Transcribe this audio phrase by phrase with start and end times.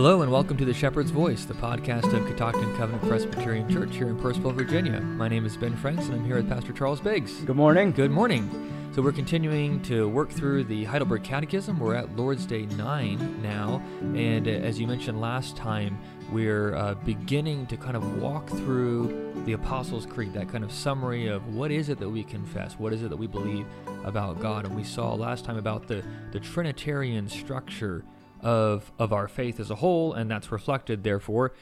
[0.00, 4.08] Hello and welcome to the Shepherd's Voice, the podcast of Ketoctin Covenant Presbyterian Church here
[4.08, 4.98] in Purcellville, Virginia.
[4.98, 7.34] My name is Ben Franks and I'm here with Pastor Charles Biggs.
[7.42, 7.92] Good morning.
[7.92, 8.48] Good morning.
[8.94, 11.78] So we're continuing to work through the Heidelberg Catechism.
[11.78, 13.82] We're at Lord's Day 9 now,
[14.14, 15.98] and uh, as you mentioned last time,
[16.32, 21.26] we're uh, beginning to kind of walk through the Apostles' Creed, that kind of summary
[21.26, 23.66] of what is it that we confess, what is it that we believe
[24.04, 24.64] about God.
[24.64, 28.02] And we saw last time about the, the Trinitarian structure
[28.42, 31.52] of of our faith as a whole, and that's reflected, therefore,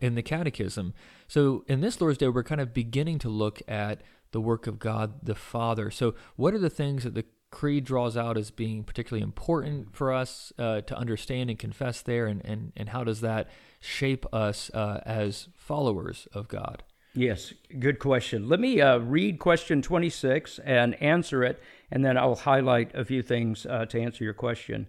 [0.00, 0.94] in the Catechism.
[1.28, 4.78] So in this Lord's Day, we're kind of beginning to look at the work of
[4.78, 5.90] God the Father.
[5.90, 10.12] So what are the things that the Creed draws out as being particularly important for
[10.12, 14.70] us uh, to understand and confess there, and, and, and how does that shape us
[14.70, 16.82] uh, as followers of God?
[17.14, 18.48] Yes, good question.
[18.48, 23.22] Let me uh, read question 26 and answer it, and then I'll highlight a few
[23.22, 24.86] things uh, to answer your question.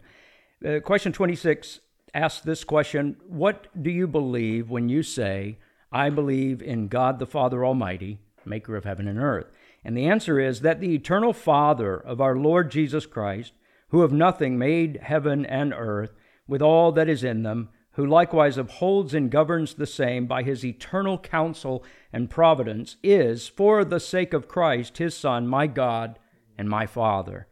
[0.66, 1.82] Uh, question 26
[2.14, 5.58] asks this question What do you believe when you say,
[5.92, 9.48] I believe in God the Father Almighty, maker of heaven and earth?
[9.84, 13.52] And the answer is that the eternal Father of our Lord Jesus Christ,
[13.90, 16.12] who of nothing made heaven and earth,
[16.48, 20.64] with all that is in them, who likewise upholds and governs the same by his
[20.64, 21.84] eternal counsel
[22.14, 26.20] and providence, is, for the sake of Christ, his Son, my God
[26.58, 27.48] and my Father,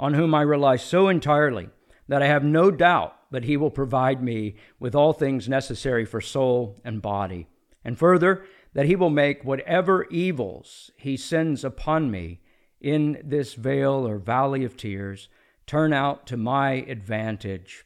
[0.00, 1.68] on whom I rely so entirely
[2.08, 6.20] that I have no doubt that he will provide me with all things necessary for
[6.20, 7.48] soul and body.
[7.84, 12.40] And further, that he will make whatever evils he sends upon me
[12.80, 15.28] in this vale or valley of tears
[15.66, 17.84] turn out to my advantage.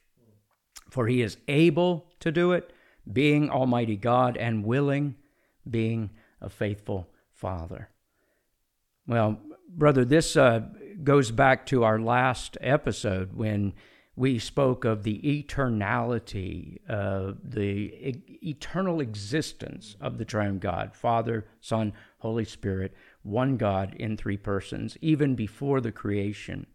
[0.91, 2.72] For he is able to do it,
[3.10, 5.14] being Almighty God, and willing,
[5.68, 6.10] being
[6.41, 7.88] a faithful Father.
[9.06, 10.60] Well, brother, this uh,
[11.02, 13.72] goes back to our last episode when
[14.16, 21.47] we spoke of the eternality, uh, the e- eternal existence of the triune God, Father,
[21.60, 26.66] Son, Holy Spirit, one God in three persons, even before the creation.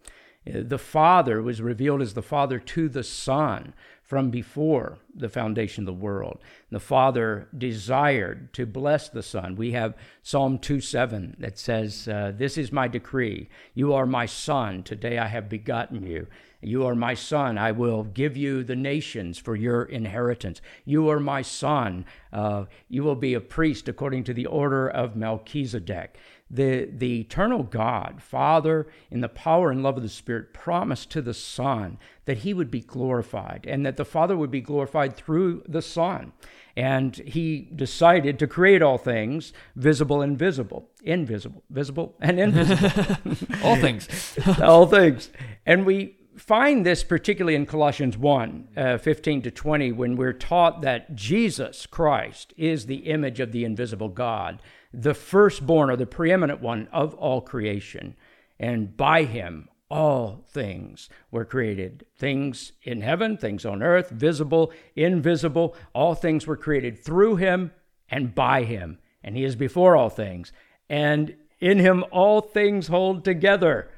[0.47, 5.81] Uh, the Father was revealed as the Father to the Son from before the foundation
[5.81, 6.39] of the world.
[6.69, 9.55] The Father desired to bless the Son.
[9.55, 13.49] We have Psalm 2 7 that says, uh, This is my decree.
[13.73, 14.83] You are my Son.
[14.83, 16.27] Today I have begotten you.
[16.65, 17.57] You are my son.
[17.59, 20.61] I will give you the nations for your inheritance.
[20.83, 22.05] You are my son.
[22.33, 26.17] Uh, you will be a priest according to the order of Melchizedek.
[26.49, 31.21] The, the eternal God, Father, in the power and love of the Spirit, promised to
[31.21, 35.63] the Son that he would be glorified and that the Father would be glorified through
[35.67, 36.33] the Son.
[36.77, 43.37] And he decided to create all things, visible and visible, invisible, visible and invisible.
[43.63, 44.37] all things.
[44.61, 45.29] all things.
[45.65, 50.81] And we find this particularly in Colossians 1 uh, 15 to 20, when we're taught
[50.81, 54.61] that Jesus Christ is the image of the invisible God,
[54.93, 58.15] the firstborn or the preeminent one of all creation.
[58.59, 65.75] And by him, all things were created things in heaven, things on earth, visible, invisible.
[65.93, 67.71] All things were created through him
[68.09, 68.99] and by him.
[69.23, 70.51] And he is before all things.
[70.89, 73.89] And in him, all things hold together.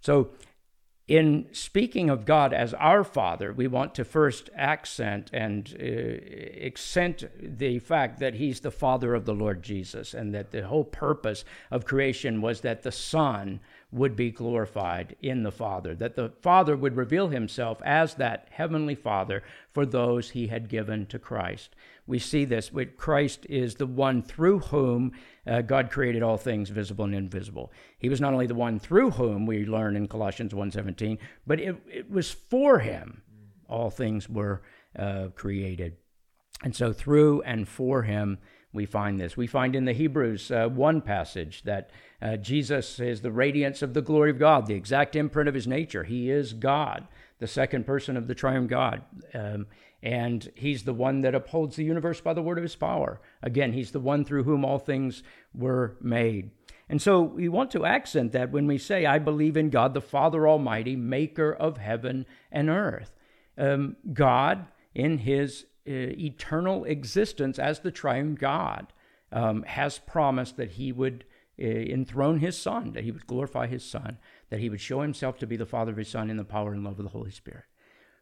[0.00, 0.30] So
[1.12, 7.24] in speaking of God as our Father, we want to first accent and uh, accent
[7.38, 11.44] the fact that He's the Father of the Lord Jesus, and that the whole purpose
[11.70, 13.60] of creation was that the Son
[13.92, 18.94] would be glorified in the Father, that the Father would reveal Himself as that Heavenly
[18.94, 19.42] Father
[19.72, 21.76] for those He had given to Christ.
[22.06, 25.12] We see this Christ is the one through whom
[25.46, 27.70] uh, God created all things visible and invisible.
[27.98, 31.76] He was not only the one through whom we learn in Colossians 1:17, but it,
[31.86, 33.22] it was for him
[33.68, 34.62] all things were
[34.98, 35.96] uh, created.
[36.62, 38.38] And so through and for him
[38.72, 39.36] we find this.
[39.36, 41.90] We find in the Hebrews uh, 1 passage that
[42.20, 45.66] uh, Jesus is the radiance of the glory of God, the exact imprint of his
[45.66, 46.04] nature.
[46.04, 47.06] He is God,
[47.38, 49.02] the second person of the triune God.
[49.34, 49.66] Um,
[50.02, 53.20] and he's the one that upholds the universe by the word of his power.
[53.42, 55.22] Again, he's the one through whom all things
[55.54, 56.50] were made.
[56.88, 60.00] And so we want to accent that when we say, I believe in God, the
[60.00, 63.12] Father Almighty, maker of heaven and earth.
[63.56, 68.92] Um, God, in his eternal existence as the triune God,
[69.32, 71.24] um, has promised that he would
[71.58, 74.18] enthrone his Son, that he would glorify his Son,
[74.50, 76.72] that he would show himself to be the Father of his Son in the power
[76.72, 77.64] and love of the Holy Spirit.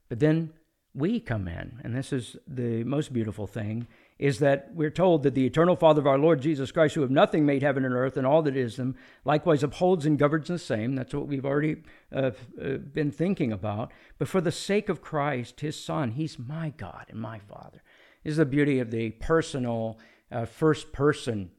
[0.08, 0.52] But then
[0.94, 3.86] we come in, and this is the most beautiful thing,
[4.20, 7.10] is that we're told that the eternal Father of our Lord Jesus Christ, who of
[7.10, 8.94] nothing made heaven and earth and all that is them,
[9.24, 10.94] likewise upholds and governs the same.
[10.94, 11.76] That's what we've already
[12.14, 12.32] uh,
[12.62, 13.92] uh, been thinking about.
[14.18, 17.82] But for the sake of Christ, his Son, he's my God and my Father.
[18.22, 19.98] This is the beauty of the personal,
[20.30, 21.50] uh, first person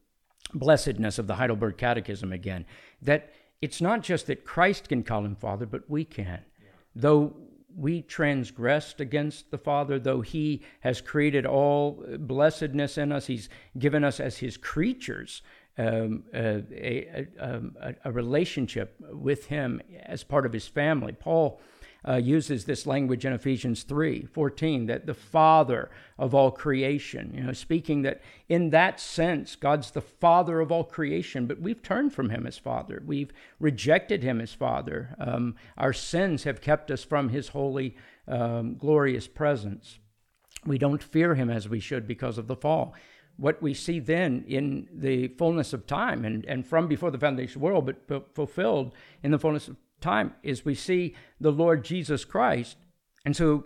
[0.54, 2.68] blessedness of the Heidelberg Catechism again.
[3.02, 6.46] That it's not just that Christ can call him Father, but we can.
[6.60, 6.68] Yeah.
[6.96, 7.34] Though
[7.76, 14.04] we transgressed against the Father, though He has created all blessedness in us, He's given
[14.04, 15.42] us as His creatures
[15.78, 21.14] um, a, a, a, a, relationship with Him as part of His family.
[21.14, 21.62] Paul
[22.08, 27.44] uh, uses this language in Ephesians 3 14, that the Father of all creation, you
[27.44, 32.14] know, speaking that in that sense, God's the Father of all creation, but we've turned
[32.14, 33.04] from Him as Father.
[33.06, 35.16] We've rejected Him as Father.
[35.20, 37.96] Um, our sins have kept us from His holy,
[38.28, 40.00] um, glorious presence.
[40.66, 42.96] We don't fear Him as we should because of the fall
[43.38, 47.58] what we see then in the fullness of time and, and from before the foundation
[47.58, 48.94] of the world, but, but fulfilled
[49.24, 52.78] in the fullness of time is we see the Lord Jesus Christ.
[53.26, 53.66] And so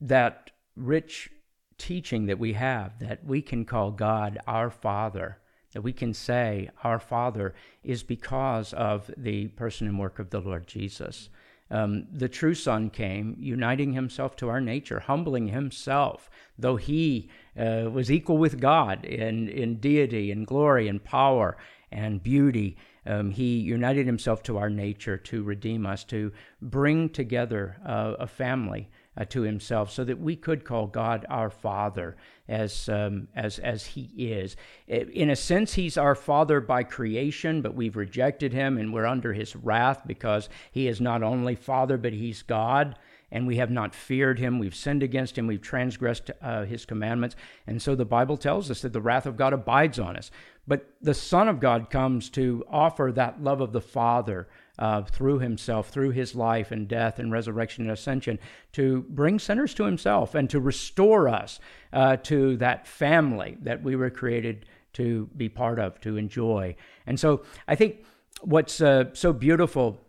[0.00, 1.30] that rich
[1.78, 5.38] teaching that we have that we can call God our Father,
[5.72, 10.40] that we can say our Father is because of the person and work of the
[10.40, 11.28] Lord Jesus.
[11.72, 17.88] Um, the true Son came, uniting himself to our nature, humbling himself, though he uh,
[17.90, 21.56] was equal with God in, in deity and glory and power
[21.90, 22.76] and beauty.
[23.04, 28.26] Um, he united himself to our nature to redeem us, to bring together uh, a
[28.26, 32.16] family uh, to himself so that we could call God our Father
[32.48, 34.56] as, um, as, as he is.
[34.86, 39.32] In a sense, he's our Father by creation, but we've rejected him and we're under
[39.32, 42.96] his wrath because he is not only Father, but he's God
[43.32, 44.58] and we have not feared him.
[44.58, 45.46] We've sinned against him.
[45.46, 47.34] We've transgressed uh, his commandments.
[47.66, 50.30] And so the Bible tells us that the wrath of God abides on us.
[50.68, 54.48] But the Son of God comes to offer that love of the Father
[54.78, 58.38] uh, through himself, through his life and death and resurrection and ascension,
[58.72, 61.58] to bring sinners to himself and to restore us
[61.92, 66.76] uh, to that family that we were created to be part of, to enjoy.
[67.06, 68.04] And so I think
[68.42, 70.00] what's uh, so beautiful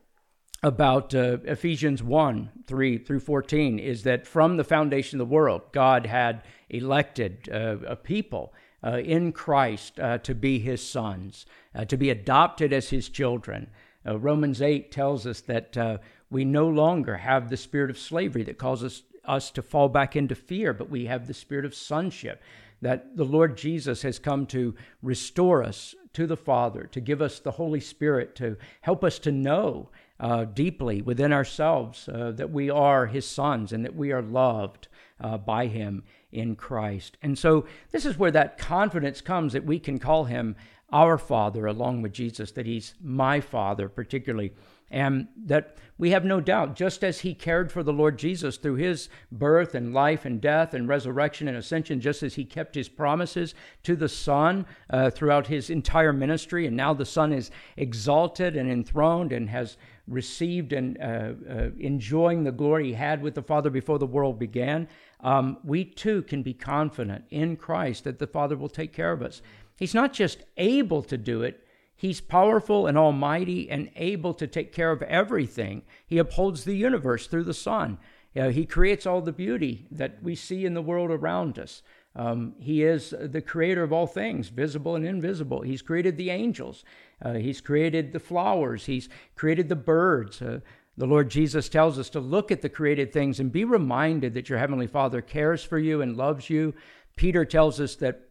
[0.63, 5.61] about uh, Ephesians 1 3 through 14 is that from the foundation of the world,
[5.73, 11.45] God had elected uh, a people uh, in Christ uh, to be his sons,
[11.75, 13.69] uh, to be adopted as his children.
[14.07, 18.57] Uh, Romans 8 tells us that we no longer have the spirit of slavery that
[18.57, 22.41] causes us to fall back into fear, but we have the spirit of sonship.
[22.81, 27.39] That the Lord Jesus has come to restore us to the Father, to give us
[27.39, 29.89] the Holy Spirit, to help us to know
[30.19, 34.87] uh, deeply within ourselves uh, that we are His sons and that we are loved
[35.19, 37.17] uh, by Him in Christ.
[37.21, 40.55] And so, this is where that confidence comes that we can call Him
[40.91, 44.53] our Father along with Jesus, that He's my Father, particularly
[44.93, 48.75] and that we have no doubt, just as he cared for the Lord Jesus through
[48.75, 52.89] his birth and life and death and resurrection and ascension, just as he kept his
[52.89, 58.55] promises to the Son uh, throughout his entire ministry, and now the Son is exalted
[58.55, 59.77] and enthroned and has
[60.07, 64.37] received and uh, uh, enjoying the glory he had with the Father before the world
[64.37, 64.87] began,
[65.21, 69.21] um, we too can be confident in Christ that the Father will take care of
[69.21, 69.41] us.
[69.77, 71.63] He's not just able to do it,
[72.03, 75.83] He's powerful and almighty and able to take care of everything.
[76.05, 77.97] He upholds the universe through the.
[78.35, 81.81] You know, he creates all the beauty that we see in the world around us.
[82.15, 85.61] Um, he is the creator of all things, visible and invisible.
[85.61, 86.83] He's created the angels.
[87.21, 88.85] Uh, he's created the flowers.
[88.85, 90.41] He's created the birds.
[90.41, 90.59] Uh,
[90.95, 94.47] the Lord Jesus tells us to look at the created things and be reminded that
[94.47, 96.75] your Heavenly Father cares for you and loves you.
[97.15, 98.29] Peter tells us that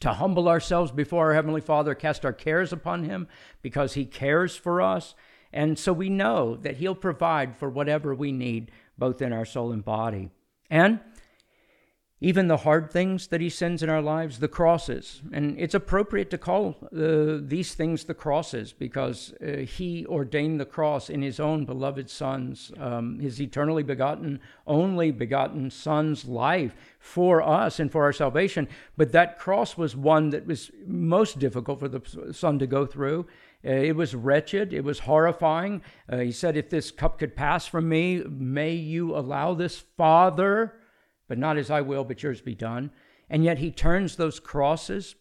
[0.00, 3.28] to humble ourselves before our Heavenly Father, cast our cares upon Him
[3.62, 5.14] because He cares for us.
[5.52, 9.70] And so we know that He'll provide for whatever we need, both in our soul
[9.70, 10.30] and body.
[10.68, 11.00] And
[12.20, 15.20] even the hard things that he sends in our lives, the crosses.
[15.32, 20.64] And it's appropriate to call uh, these things the crosses because uh, he ordained the
[20.64, 27.42] cross in his own beloved Son's, um, his eternally begotten, only begotten Son's life for
[27.42, 28.66] us and for our salvation.
[28.96, 33.26] But that cross was one that was most difficult for the Son to go through.
[33.62, 34.72] Uh, it was wretched.
[34.72, 35.82] It was horrifying.
[36.10, 40.76] Uh, he said, If this cup could pass from me, may you allow this, Father
[41.28, 42.90] but not as I will, but yours be done.
[43.28, 45.16] And yet he turns those crosses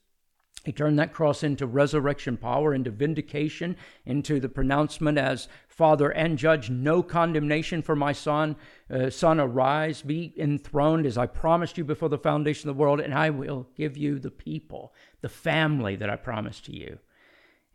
[0.65, 6.39] He turned that cross into resurrection power, into vindication, into the pronouncement as Father and
[6.39, 8.55] Judge, no condemnation for my son.
[8.89, 12.99] Uh, son, arise, be enthroned as I promised you before the foundation of the world,
[12.99, 16.97] and I will give you the people, the family that I promised to you.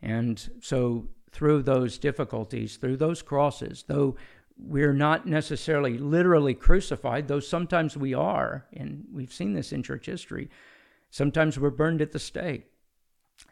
[0.01, 4.17] And so, through those difficulties, through those crosses, though
[4.61, 10.05] we're not necessarily literally crucified, though sometimes we are, and we've seen this in church
[10.05, 10.49] history,
[11.09, 12.71] sometimes we're burned at the stake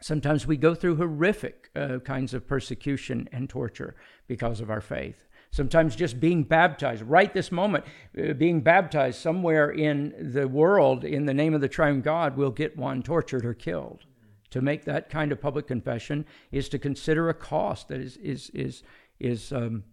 [0.00, 5.26] Sometimes we go through horrific uh, kinds of persecution and torture because of our faith.
[5.50, 7.84] Sometimes just being baptized, right this moment,
[8.16, 12.52] uh, being baptized somewhere in the world in the name of the triune God will
[12.52, 14.04] get one tortured or killed.
[14.50, 18.50] To make that kind of public confession is to consider a cost that is is
[18.50, 18.82] is
[19.20, 19.84] is um,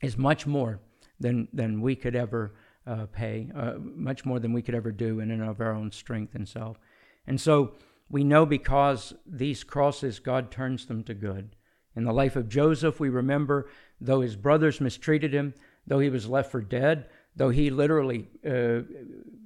[0.00, 0.80] is much more
[1.20, 2.54] than than we could ever
[2.86, 5.90] uh, pay, uh, much more than we could ever do in and of our own
[5.92, 6.78] strength and self.
[7.26, 7.74] And so
[8.10, 11.56] we know because these crosses, God turns them to good.
[11.94, 13.68] In the life of Joseph, we remember
[14.00, 15.54] though his brothers mistreated him,
[15.86, 18.80] though he was left for dead, though he literally uh,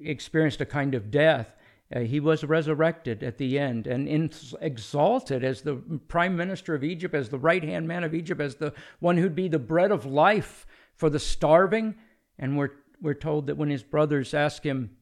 [0.00, 1.54] experienced a kind of death,
[1.94, 5.76] uh, he was resurrected at the end and in, exalted as the
[6.08, 9.36] prime minister of Egypt, as the right hand man of Egypt, as the one who'd
[9.36, 11.94] be the bread of life for the starving.
[12.38, 14.96] And we're, we're told that when his brothers asked him,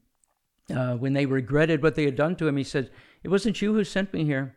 [0.73, 2.91] uh, when they regretted what they had done to him, he said,
[3.23, 4.55] it wasn't you who sent me here,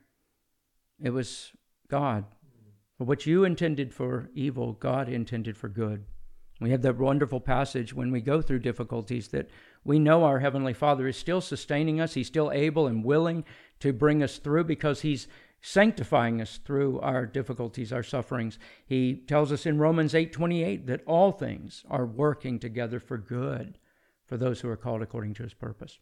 [1.02, 1.52] it was
[1.88, 2.24] God.
[2.98, 6.04] What you intended for evil, God intended for good.
[6.60, 9.48] We have that wonderful passage when we go through difficulties that
[9.88, 12.12] we know our Heavenly Father is still sustaining us.
[12.12, 13.42] He's still able and willing
[13.80, 15.28] to bring us through because He's
[15.62, 18.58] sanctifying us through our difficulties, our sufferings.
[18.86, 23.78] He tells us in Romans 8:28 that all things are working together for good
[24.26, 25.98] for those who are called according to His purpose.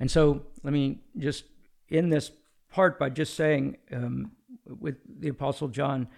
[0.00, 1.44] And so let me just
[1.90, 2.32] end this
[2.70, 4.32] part by just saying um,
[4.64, 6.08] with the Apostle John,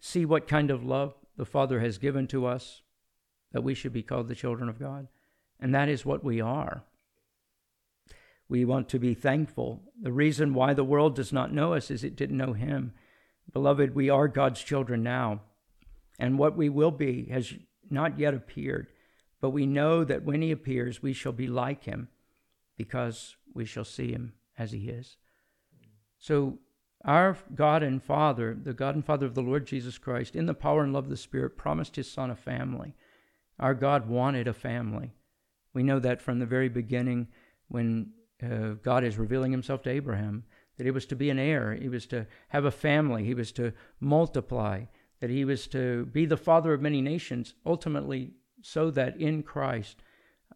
[0.00, 2.82] see what kind of love the Father has given to us
[3.50, 5.08] that we should be called the children of God.
[5.60, 6.84] And that is what we are.
[8.48, 9.82] We want to be thankful.
[10.00, 12.92] The reason why the world does not know us is it didn't know Him.
[13.52, 15.40] Beloved, we are God's children now.
[16.18, 17.54] And what we will be has
[17.90, 18.88] not yet appeared.
[19.40, 22.08] But we know that when He appears, we shall be like Him
[22.76, 25.16] because we shall see him as he is.
[26.18, 26.58] So,
[27.04, 30.54] our God and Father, the God and Father of the Lord Jesus Christ, in the
[30.54, 32.94] power and love of the Spirit, promised his Son a family.
[33.60, 35.12] Our God wanted a family.
[35.76, 37.28] We know that from the very beginning
[37.68, 40.44] when uh, God is revealing himself to Abraham,
[40.78, 43.52] that he was to be an heir, he was to have a family, he was
[43.52, 44.86] to multiply,
[45.20, 49.98] that he was to be the father of many nations, ultimately, so that in Christ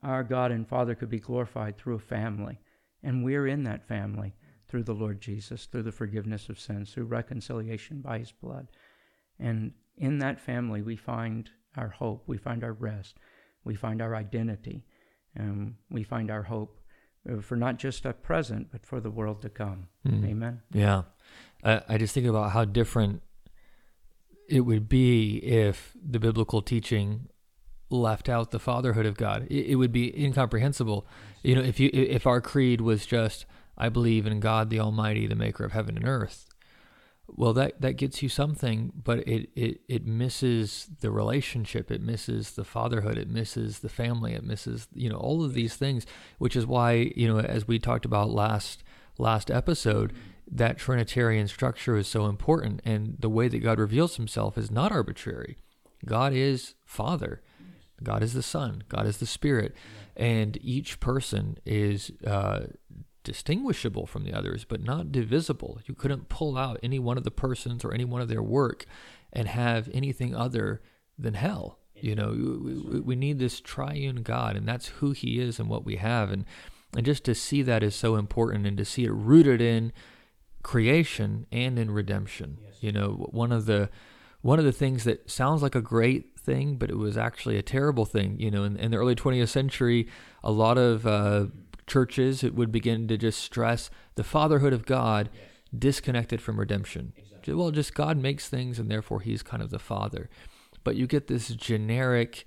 [0.02, 2.58] our God and Father could be glorified through a family.
[3.02, 4.34] And we're in that family
[4.68, 8.68] through the Lord Jesus, through the forgiveness of sins, through reconciliation by his blood.
[9.38, 13.18] And in that family, we find our hope, we find our rest,
[13.64, 14.86] we find our identity,
[15.34, 16.80] and we find our hope
[17.30, 19.88] uh, for not just a present, but for the world to come.
[20.06, 20.28] Mm.
[20.30, 20.62] Amen.
[20.72, 21.02] Yeah.
[21.62, 23.22] I, I just think about how different
[24.48, 27.28] it would be if the biblical teaching
[27.88, 29.46] left out the fatherhood of God.
[29.50, 31.06] It, it, would be incomprehensible.
[31.42, 33.46] You know, if you if our creed was just
[33.76, 36.46] I believe in God the Almighty, the maker of heaven and earth.
[37.36, 41.90] Well, that that gets you something, but it it it misses the relationship.
[41.90, 43.18] It misses the fatherhood.
[43.18, 44.34] It misses the family.
[44.34, 46.06] It misses you know all of these things,
[46.38, 48.82] which is why you know as we talked about last
[49.18, 50.12] last episode,
[50.50, 54.92] that Trinitarian structure is so important, and the way that God reveals Himself is not
[54.92, 55.56] arbitrary.
[56.04, 57.42] God is Father
[58.02, 59.74] God is the Son, God is the Spirit,
[60.16, 62.60] and each person is uh,
[63.30, 65.80] distinguishable from the others, but not divisible.
[65.86, 68.86] You couldn't pull out any one of the persons or any one of their work
[69.32, 70.82] and have anything other
[71.16, 71.78] than hell.
[71.94, 75.84] You know, we, we need this triune God, and that's who He is and what
[75.84, 76.44] we have, and
[76.96, 79.92] and just to see that is so important, and to see it rooted in
[80.64, 82.58] creation and in redemption.
[82.80, 83.90] You know, one of the
[84.40, 87.62] one of the things that sounds like a great thing, but it was actually a
[87.62, 88.40] terrible thing.
[88.40, 90.08] You know, in, in the early 20th century,
[90.42, 91.46] a lot of uh,
[91.90, 95.28] churches it would begin to just stress the fatherhood of God
[95.76, 97.12] disconnected from redemption.
[97.16, 97.54] Exactly.
[97.54, 100.30] Well, just God makes things, and therefore He's kind of the Father.
[100.84, 102.46] But you get this generic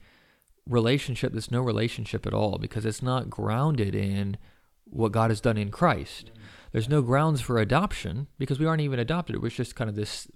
[0.67, 4.37] relationship that's no relationship at all because it's not grounded in
[4.85, 6.27] what God has done in Christ.
[6.27, 6.43] Mm-hmm.
[6.71, 9.35] There's no grounds for adoption because we aren't even adopted.
[9.35, 10.27] It was just kind of this